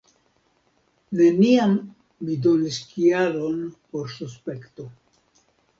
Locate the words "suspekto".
4.19-4.93